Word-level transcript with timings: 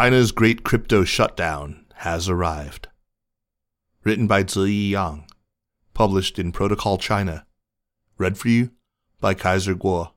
China's 0.00 0.30
Great 0.30 0.62
Crypto 0.62 1.02
Shutdown 1.02 1.84
has 1.96 2.28
arrived. 2.28 2.86
Written 4.04 4.28
by 4.28 4.44
Zeyi 4.44 4.90
Yang. 4.90 5.26
Published 5.92 6.38
in 6.38 6.52
Protocol 6.52 6.98
China. 6.98 7.44
Read 8.16 8.38
for 8.38 8.46
you 8.46 8.70
by 9.20 9.34
Kaiser 9.34 9.74
Kuo. 9.74 10.12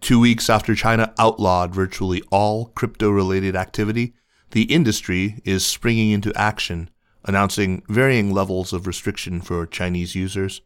Two 0.00 0.18
weeks 0.18 0.50
after 0.50 0.74
China 0.74 1.14
outlawed 1.20 1.72
virtually 1.72 2.20
all 2.32 2.72
crypto 2.74 3.10
related 3.10 3.54
activity, 3.54 4.14
the 4.50 4.62
industry 4.62 5.40
is 5.44 5.64
springing 5.64 6.10
into 6.10 6.34
action, 6.34 6.90
announcing 7.24 7.84
varying 7.88 8.34
levels 8.34 8.72
of 8.72 8.88
restriction 8.88 9.40
for 9.40 9.64
Chinese 9.66 10.16
users. 10.16 10.62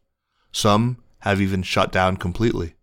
Some 0.51 0.97
have 1.19 1.39
even 1.39 1.61
shut 1.61 1.91
down 1.91 2.17
completely. 2.17 2.73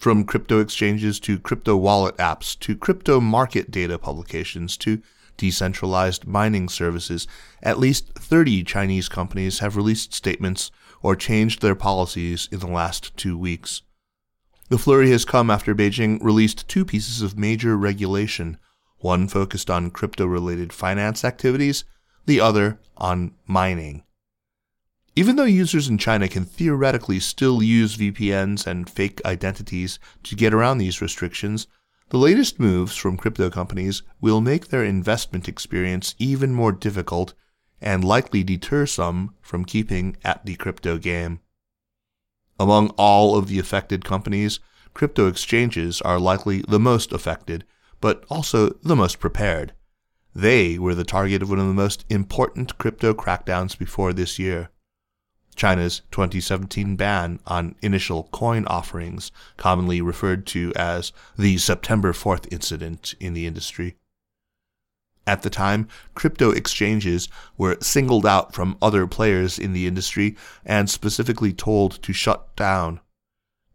From 0.00 0.24
crypto 0.24 0.60
exchanges 0.60 1.20
to 1.20 1.38
crypto 1.38 1.76
wallet 1.76 2.16
apps 2.16 2.58
to 2.60 2.74
crypto 2.74 3.20
market 3.20 3.70
data 3.70 3.98
publications 3.98 4.78
to 4.78 5.02
decentralized 5.36 6.26
mining 6.26 6.70
services, 6.70 7.28
at 7.62 7.78
least 7.78 8.14
30 8.14 8.64
Chinese 8.64 9.10
companies 9.10 9.58
have 9.58 9.76
released 9.76 10.14
statements 10.14 10.70
or 11.02 11.14
changed 11.14 11.60
their 11.60 11.74
policies 11.74 12.48
in 12.50 12.60
the 12.60 12.66
last 12.66 13.14
two 13.18 13.36
weeks. 13.36 13.82
The 14.70 14.78
flurry 14.78 15.10
has 15.10 15.26
come 15.26 15.50
after 15.50 15.74
Beijing 15.74 16.18
released 16.24 16.66
two 16.66 16.86
pieces 16.86 17.20
of 17.20 17.38
major 17.38 17.76
regulation, 17.76 18.56
one 19.00 19.28
focused 19.28 19.68
on 19.68 19.90
crypto 19.90 20.24
related 20.24 20.72
finance 20.72 21.26
activities, 21.26 21.84
the 22.24 22.40
other 22.40 22.80
on 22.96 23.34
mining. 23.46 24.04
Even 25.16 25.36
though 25.36 25.44
users 25.44 25.88
in 25.88 25.98
China 25.98 26.28
can 26.28 26.44
theoretically 26.44 27.18
still 27.18 27.62
use 27.62 27.96
VPNs 27.96 28.66
and 28.66 28.88
fake 28.88 29.20
identities 29.24 29.98
to 30.22 30.36
get 30.36 30.54
around 30.54 30.78
these 30.78 31.02
restrictions, 31.02 31.66
the 32.10 32.18
latest 32.18 32.60
moves 32.60 32.96
from 32.96 33.16
crypto 33.16 33.50
companies 33.50 34.02
will 34.20 34.40
make 34.40 34.68
their 34.68 34.84
investment 34.84 35.48
experience 35.48 36.14
even 36.18 36.52
more 36.52 36.72
difficult 36.72 37.34
and 37.80 38.04
likely 38.04 38.44
deter 38.44 38.86
some 38.86 39.34
from 39.40 39.64
keeping 39.64 40.16
at 40.24 40.44
the 40.44 40.54
crypto 40.56 40.98
game. 40.98 41.40
Among 42.58 42.90
all 42.90 43.36
of 43.36 43.48
the 43.48 43.58
affected 43.58 44.04
companies, 44.04 44.60
crypto 44.92 45.26
exchanges 45.26 46.00
are 46.02 46.20
likely 46.20 46.62
the 46.68 46.80
most 46.80 47.12
affected, 47.12 47.64
but 48.00 48.24
also 48.28 48.70
the 48.82 48.96
most 48.96 49.18
prepared. 49.18 49.72
They 50.34 50.78
were 50.78 50.94
the 50.94 51.04
target 51.04 51.42
of 51.42 51.50
one 51.50 51.58
of 51.58 51.66
the 51.66 51.74
most 51.74 52.04
important 52.08 52.78
crypto 52.78 53.14
crackdowns 53.14 53.78
before 53.78 54.12
this 54.12 54.38
year. 54.38 54.70
China's 55.56 56.02
2017 56.10 56.96
ban 56.96 57.40
on 57.46 57.74
initial 57.82 58.24
coin 58.32 58.66
offerings, 58.66 59.30
commonly 59.56 60.00
referred 60.00 60.46
to 60.46 60.72
as 60.76 61.12
the 61.36 61.58
September 61.58 62.12
4th 62.12 62.50
incident 62.52 63.14
in 63.20 63.34
the 63.34 63.46
industry. 63.46 63.96
At 65.26 65.42
the 65.42 65.50
time, 65.50 65.86
crypto 66.14 66.50
exchanges 66.50 67.28
were 67.56 67.76
singled 67.80 68.26
out 68.26 68.54
from 68.54 68.76
other 68.80 69.06
players 69.06 69.58
in 69.58 69.72
the 69.72 69.86
industry 69.86 70.36
and 70.64 70.88
specifically 70.88 71.52
told 71.52 72.02
to 72.02 72.12
shut 72.12 72.56
down. 72.56 73.00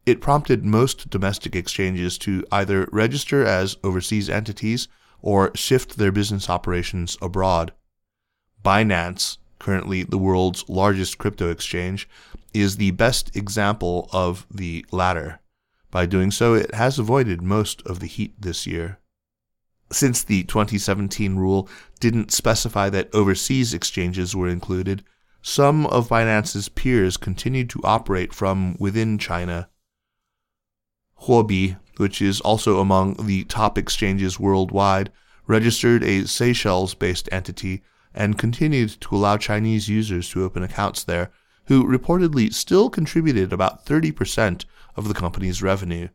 It 0.06 0.22
prompted 0.22 0.66
most 0.66 1.09
domestic 1.09 1.56
exchanges 1.56 2.18
to 2.19 2.46
either 2.52 2.88
register 2.92 3.46
as 3.46 3.78
overseas 3.84 4.30
entities 4.30 4.88
or 5.22 5.52
shift 5.56 5.97
their 5.97 6.12
business 6.12 6.50
operations 6.50 7.18
abroad. 7.22 7.72
Binance, 8.63 9.38
currently 9.66 10.03
the 10.03 10.18
world's 10.20 10.64
largest 10.70 11.18
crypto 11.18 11.50
exchange, 11.50 12.08
is 12.53 12.78
the 12.78 12.92
best 12.92 13.36
example 13.36 14.08
of 14.14 14.46
the 14.53 14.86
latter. 14.92 15.40
By 15.90 16.06
doing 16.06 16.30
so, 16.30 16.53
it 16.53 16.76
has 16.76 17.00
avoided 17.00 17.42
most 17.42 17.81
of 17.81 18.00
the 18.00 18.06
heat 18.06 18.40
this 18.40 18.68
year. 18.68 19.00
Since 19.92 20.22
the 20.22 20.44
2017 20.44 21.36
rule 21.38 21.68
didn't 22.00 22.31
specify 22.31 22.92
that 22.92 23.09
overseas 23.12 23.74
exchanges 23.74 24.36
were 24.36 24.48
included, 24.48 25.04
some 25.42 25.88
of 25.88 26.09
Binance's 26.09 26.70
peers 26.70 27.18
continued 27.18 27.72
to 27.72 27.81
operate 27.84 28.34
from 28.34 28.75
within 28.80 29.18
China. 29.18 29.70
Huobi, 31.24 31.78
which 31.98 32.22
is 32.22 32.40
also 32.42 32.80
among 32.80 33.25
the 33.25 33.46
top 33.46 33.80
exchanges 33.80 34.40
worldwide, 34.40 35.12
registered 35.48 36.04
a 36.04 36.28
Seychelles 36.28 36.94
based 36.94 37.28
entity 37.31 37.81
and 38.16 38.40
continued 38.40 38.90
to 39.02 39.16
allow 39.16 39.38
Chinese 39.38 39.88
users 39.88 40.30
to 40.30 40.44
open 40.44 40.64
accounts 40.64 41.03
there, 41.03 41.31
who 41.66 41.86
reportedly 41.86 42.52
still 42.52 42.90
contributed 42.90 43.53
about 43.53 43.86
30% 43.86 44.66
of 44.96 45.08
the 45.08 45.14
company's 45.14 45.62
revenue. 45.62 46.08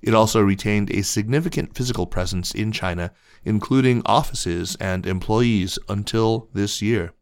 It 0.00 0.14
also 0.14 0.40
retained 0.40 0.90
a 0.90 1.02
significant 1.02 1.74
physical 1.74 2.06
presence 2.06 2.54
in 2.54 2.70
China, 2.70 3.12
including 3.44 4.02
offices 4.06 4.76
and 4.80 5.06
employees, 5.06 5.78
until 5.88 6.48
this 6.52 6.80
year. 6.80 7.12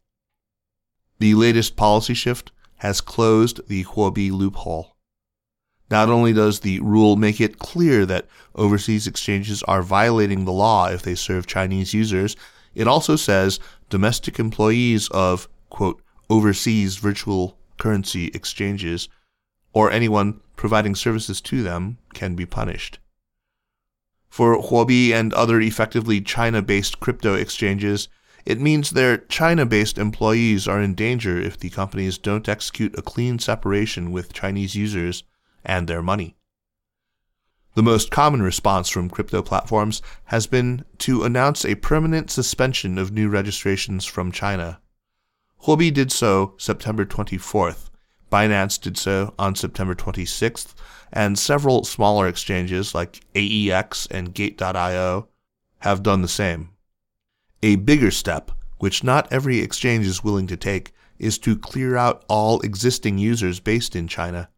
The 1.19 1.35
latest 1.35 1.77
policy 1.77 2.15
shift 2.15 2.53
has 2.79 3.01
closed 3.01 3.67
the 3.69 3.85
Huobi 3.85 4.31
loophole. 4.31 4.97
Not 5.91 6.09
only 6.09 6.33
does 6.33 6.61
the 6.61 6.81
rule 6.81 7.17
make 7.17 7.41
it 7.41 7.59
clear 7.59 8.05
that 8.07 8.27
overseas 8.55 9.07
exchanges 9.07 9.63
are 9.63 9.83
violating 9.83 10.45
the 10.45 10.53
law 10.53 10.89
if 10.89 11.03
they 11.03 11.15
serve 11.15 11.47
Chinese 11.47 11.95
users, 11.95 12.37
it 12.75 12.89
also 12.89 13.17
says 13.17 13.61
domestic 13.91 14.39
employees 14.39 15.09
of, 15.09 15.49
quote, 15.71 16.03
overseas 16.31 16.97
virtual 16.97 17.57
currency 17.79 18.27
exchanges 18.29 19.09
or 19.73 19.91
anyone 19.91 20.41
providing 20.57 20.95
services 20.95 21.41
to 21.41 21.63
them 21.63 21.99
can 22.15 22.35
be 22.35 22.47
punished. 22.47 22.99
For 24.29 24.61
Huobi 24.61 25.13
and 25.13 25.33
other 25.35 25.61
effectively 25.61 26.21
China 26.21 26.63
based 26.63 26.99
crypto 26.99 27.35
exchanges, 27.35 28.09
it 28.45 28.61
means 28.61 28.91
their 28.91 29.19
China 29.19 29.65
based 29.65 29.97
employees 29.97 30.67
are 30.69 30.81
in 30.81 30.95
danger 30.95 31.39
if 31.39 31.59
the 31.59 31.71
companies 31.71 32.19
don't 32.19 32.49
execute 32.49 32.99
a 32.99 33.03
clean 33.03 33.39
separation 33.39 34.13
with 34.13 34.33
Chinese 34.33 34.75
users 34.75 35.23
and 35.65 35.89
their 35.89 36.03
money. 36.03 36.37
The 37.75 37.83
most 37.83 38.13
common 38.13 38.41
response 38.41 38.89
from 38.89 39.11
crypto 39.11 39.43
platforms 39.43 40.01
has 40.27 40.47
been 40.47 40.85
to 40.99 41.25
announce 41.25 41.65
a 41.65 41.75
permanent 41.75 42.31
suspension 42.31 42.99
of 42.99 43.11
new 43.11 43.29
registrations 43.29 44.05
from 44.05 44.31
China. 44.31 44.81
Huobi 45.65 45.93
did 45.93 46.13
so 46.13 46.55
September 46.57 47.05
24th, 47.05 47.91
Binance 48.31 48.81
did 48.81 48.97
so 48.97 49.35
on 49.41 49.57
September 49.57 49.95
26th, 49.95 50.75
and 51.13 51.37
several 51.37 51.85
smaller 51.85 52.29
exchanges 52.29 52.95
like 52.95 53.21
AEX 53.35 54.07
and 54.09 54.33
Gate.io 54.33 55.29
have 55.79 56.03
done 56.03 56.23
the 56.23 56.29
same. 56.29 56.71
A 57.63 57.77
bigger 57.77 58.13
step, 58.13 58.53
which 58.79 59.03
not 59.03 59.33
every 59.33 59.59
exchange 59.59 60.07
is 60.07 60.23
willing 60.23 60.47
to 60.47 60.57
take, 60.57 60.93
is 61.19 61.39
to 61.39 61.57
clear 61.57 61.97
out 61.97 62.25
all 62.29 62.61
existing 62.61 63.19
users 63.19 63.59
based 63.59 63.97
in 63.97 64.07
China. 64.07 64.49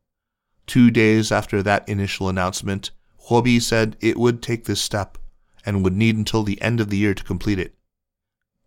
Two 0.67 0.91
days 0.91 1.33
after 1.33 1.63
that 1.63 1.89
initial 1.89 2.29
announcement, 2.29 2.91
Huobi 3.29 3.61
said 3.61 3.97
it 4.01 4.17
would 4.17 4.43
take 4.43 4.65
this 4.65 4.81
step 4.81 5.19
and 5.65 5.83
would 5.83 5.97
need 5.97 6.17
until 6.17 6.43
the 6.43 6.61
end 6.63 6.81
of 6.81 6.91
the 6.91 6.97
year 6.97 7.15
to 7.15 7.25
complete 7.25 7.59
it. 7.59 7.75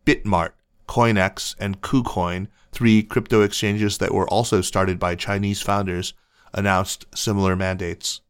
Bitmart, 0.05 0.51
CoinEx, 0.87 1.55
and 1.59 1.81
KuCoin 1.81 2.47
Three 2.71 3.03
crypto 3.03 3.41
exchanges 3.41 3.97
that 3.97 4.13
were 4.13 4.29
also 4.29 4.61
started 4.61 4.99
by 4.99 5.15
Chinese 5.15 5.61
founders 5.61 6.13
announced 6.53 7.05
similar 7.15 7.55
mandates. 7.55 8.21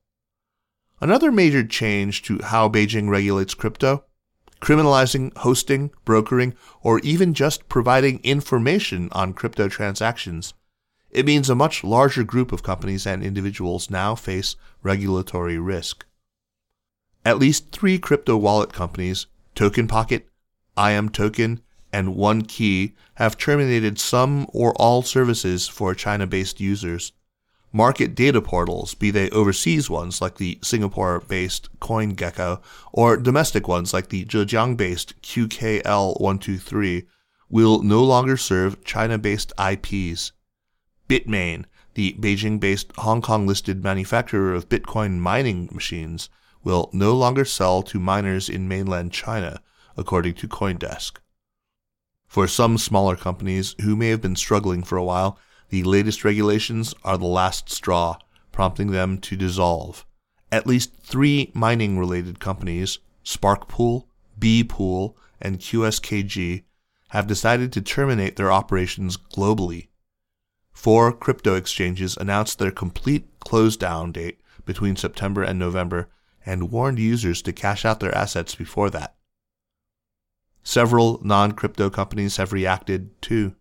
Another 1.01 1.31
major 1.31 1.63
change 1.63 2.21
to 2.23 2.39
how 2.41 2.69
Beijing 2.69 3.09
regulates 3.09 3.53
crypto 3.53 4.05
criminalizing 4.61 5.33
hosting, 5.37 5.89
brokering, 6.03 6.53
or 6.81 6.99
even 6.99 7.33
just 7.33 7.69
providing 7.69 8.19
information 8.23 9.07
on 9.13 9.31
crypto 9.31 9.69
transactions. 9.69 10.53
It 11.11 11.25
means 11.25 11.49
a 11.49 11.55
much 11.55 11.81
larger 11.81 12.25
group 12.25 12.51
of 12.51 12.61
companies 12.61 13.07
and 13.07 13.23
individuals 13.23 13.89
now 13.89 14.15
face 14.15 14.57
regulatory 14.83 15.57
risk. 15.57 16.05
At 17.25 17.39
least 17.39 17.71
three 17.71 17.99
crypto 17.99 18.37
wallet 18.37 18.71
companies, 18.71 19.27
Token 19.53 19.87
Pocket, 19.87 20.27
IM 20.77 21.09
Token, 21.09 21.61
and 21.91 22.15
OneKey 22.15 22.93
have 23.15 23.37
terminated 23.37 23.99
some 23.99 24.47
or 24.53 24.73
all 24.75 25.01
services 25.01 25.67
for 25.67 25.93
China 25.93 26.25
based 26.27 26.59
users. 26.59 27.11
market 27.71 28.15
data 28.15 28.41
portals, 28.41 28.95
be 28.95 29.11
they 29.11 29.29
overseas 29.29 29.89
ones 29.89 30.21
like 30.21 30.37
the 30.37 30.57
Singapore 30.61 31.19
based 31.27 31.69
CoinGecko 31.79 32.61
or 32.91 33.17
domestic 33.17 33.67
ones 33.67 33.93
like 33.93 34.09
the 34.09 34.25
Zhejiang 34.25 34.75
based 34.75 35.21
QKL123, 35.21 37.05
will 37.49 37.81
no 37.83 38.03
longer 38.03 38.37
serve 38.37 38.83
China 38.83 39.17
based 39.17 39.51
IPs. 39.59 40.31
Bitmain, 41.07 41.65
the 41.95 42.13
Beijing 42.19 42.59
based 42.59 42.91
Hong 42.97 43.21
Kong 43.21 43.45
listed 43.47 43.83
manufacturer 43.83 44.53
of 44.53 44.69
Bitcoin 44.69 45.17
mining 45.17 45.69
machines, 45.71 46.29
will 46.63 46.89
no 46.93 47.15
longer 47.15 47.45
sell 47.45 47.81
to 47.83 47.99
miners 47.99 48.49
in 48.49 48.67
mainland 48.67 49.11
China, 49.11 49.61
according 49.97 50.33
to 50.35 50.47
Coindesk. 50.47 51.17
For 52.27 52.47
some 52.47 52.77
smaller 52.77 53.15
companies 53.15 53.75
who 53.81 53.95
may 53.95 54.09
have 54.09 54.21
been 54.21 54.35
struggling 54.35 54.83
for 54.83 54.97
a 54.97 55.03
while, 55.03 55.39
the 55.69 55.83
latest 55.83 56.23
regulations 56.23 56.93
are 57.03 57.17
the 57.17 57.25
last 57.25 57.69
straw, 57.69 58.17
prompting 58.51 58.91
them 58.91 59.17
to 59.19 59.35
dissolve. 59.35 60.05
At 60.51 60.67
least 60.67 60.93
three 61.01 61.51
mining 61.53 61.97
related 61.97 62.39
companies, 62.39 62.99
Sparkpool, 63.23 64.05
Beepool, 64.39 65.15
and 65.41 65.59
QSKG, 65.59 66.63
have 67.09 67.27
decided 67.27 67.71
to 67.73 67.81
terminate 67.81 68.35
their 68.35 68.51
operations 68.51 69.17
globally. 69.17 69.87
Four 70.71 71.11
crypto 71.11 71.55
exchanges 71.55 72.15
announced 72.17 72.59
their 72.59 72.71
complete 72.71 73.27
close 73.39 73.75
down 73.75 74.11
date 74.11 74.39
between 74.65 74.95
September 74.95 75.43
and 75.43 75.57
November 75.57 76.09
and 76.49 76.71
warned 76.71 76.97
users 76.97 77.43
to 77.43 77.53
cash 77.53 77.85
out 77.85 77.99
their 77.99 78.15
assets 78.17 78.55
before 78.55 78.89
that. 78.89 79.13
Several 80.63 81.19
non 81.23 81.51
crypto 81.51 81.89
companies 81.91 82.37
have 82.37 82.51
reacted 82.51 83.21
too. 83.21 83.55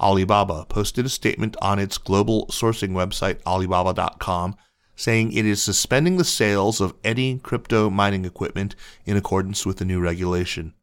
Alibaba 0.00 0.64
posted 0.66 1.04
a 1.04 1.08
statement 1.08 1.56
on 1.60 1.78
its 1.78 1.98
global 1.98 2.46
sourcing 2.46 2.90
website, 2.90 3.40
Alibaba.com, 3.44 4.56
saying 4.94 5.32
it 5.32 5.44
is 5.44 5.62
suspending 5.62 6.16
the 6.16 6.24
sales 6.24 6.80
of 6.80 6.94
any 7.02 7.38
crypto 7.38 7.90
mining 7.90 8.24
equipment 8.24 8.76
in 9.04 9.16
accordance 9.16 9.66
with 9.66 9.78
the 9.78 9.84
new 9.84 10.00
regulation. 10.00 10.74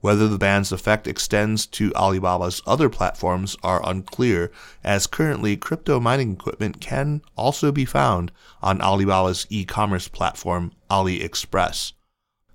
Whether 0.00 0.28
the 0.28 0.38
ban's 0.38 0.72
effect 0.72 1.06
extends 1.06 1.66
to 1.66 1.92
Alibaba's 1.92 2.62
other 2.66 2.88
platforms 2.88 3.56
are 3.62 3.86
unclear, 3.86 4.50
as 4.82 5.06
currently 5.06 5.56
crypto 5.58 6.00
mining 6.00 6.32
equipment 6.32 6.80
can 6.80 7.20
also 7.36 7.70
be 7.70 7.84
found 7.84 8.32
on 8.62 8.80
Alibaba's 8.80 9.46
e 9.50 9.64
commerce 9.64 10.08
platform, 10.08 10.72
AliExpress. 10.90 11.92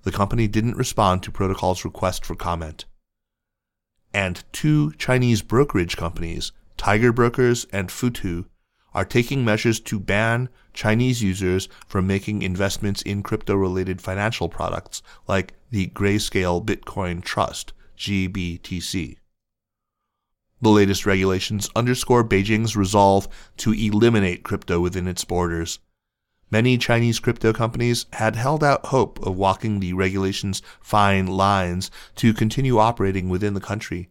The 0.02 0.12
company 0.12 0.48
didn't 0.48 0.78
respond 0.78 1.22
to 1.24 1.32
Protocol's 1.32 1.86
request 1.86 2.26
for 2.26 2.36
comment. 2.36 2.86
And 4.14 4.44
two 4.52 4.94
Chinese 4.94 5.42
brokerage 5.42 5.98
companies, 5.98 6.52
Tiger 6.78 7.12
Brokers 7.12 7.66
and 7.72 7.90
Futu, 7.90 8.46
are 8.96 9.06
taking 9.06 9.46
measures 9.46 9.80
to 9.82 10.00
ban 10.00 10.50
Chinese 10.74 11.22
users 11.22 11.68
from 11.86 12.08
making 12.08 12.42
investments 12.42 13.02
in 13.04 13.22
crypto 13.22 13.54
related 13.54 14.02
financial 14.02 14.50
products 14.50 15.04
like 15.28 15.54
the 15.70 15.88
Grayscale 15.88 16.66
Bitcoin 16.66 17.24
Trust, 17.24 17.74
GBTC. 17.98 19.18
The 20.62 20.70
latest 20.70 21.06
regulations 21.06 21.70
underscore 21.76 22.24
Beijing's 22.24 22.76
resolve 22.76 23.28
to 23.58 23.74
eliminate 23.74 24.44
crypto 24.44 24.80
within 24.80 25.08
its 25.08 25.26
borders. 25.26 25.80
Many 26.50 26.78
Chinese 26.78 27.20
crypto 27.20 27.52
companies 27.52 28.06
had 28.14 28.38
held 28.38 28.64
out 28.64 28.88
hope 28.88 29.20
of 29.26 29.36
walking 29.36 29.80
the 29.80 29.94
regulations' 29.94 30.62
fine 30.80 31.28
lines 31.28 31.92
to 32.16 32.34
continue 32.34 32.80
operating 32.80 33.28
within 33.28 33.54
the 33.56 33.60
country. 33.60 34.10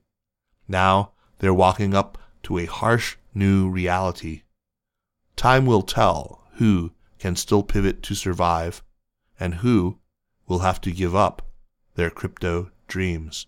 Now 0.69 1.13
they're 1.39 1.55
walking 1.55 1.95
up 1.95 2.19
to 2.43 2.59
a 2.59 2.67
harsh 2.67 3.17
new 3.35 3.71
reality. 3.71 4.44
Time 5.45 5.67
will 5.67 5.83
tell 5.83 6.41
who 6.55 6.93
can 7.19 7.37
still 7.37 7.63
pivot 7.63 8.03
to 8.05 8.15
survive 8.15 8.83
and 9.39 9.57
who 9.57 9.99
will 10.47 10.61
have 10.61 10.81
to 10.81 10.91
give 10.91 11.15
up 11.15 11.43
their 11.97 12.09
crypto 12.09 12.71
dreams. 12.89 13.47